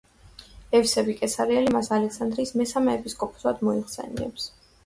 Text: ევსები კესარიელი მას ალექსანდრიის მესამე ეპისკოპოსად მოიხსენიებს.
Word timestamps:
ევსები 0.77 1.15
კესარიელი 1.19 1.75
მას 1.77 1.91
ალექსანდრიის 1.97 2.55
მესამე 2.63 2.97
ეპისკოპოსად 3.01 3.63
მოიხსენიებს. 3.69 4.53